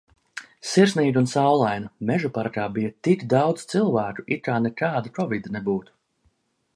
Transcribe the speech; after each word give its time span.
Sirsnīga 0.67 1.19
un 1.23 1.27
saulaina. 1.33 1.91
Mežaparkā 2.11 2.65
bija 2.77 2.95
tik 3.09 3.27
daudz 3.35 3.69
cilvēku, 3.75 4.27
it 4.37 4.41
kā 4.51 4.59
nekāda 4.67 5.13
kovid 5.19 5.55
nebūtu. 5.57 5.97